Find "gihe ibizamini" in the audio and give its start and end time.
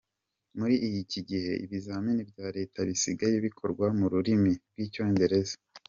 1.29-2.21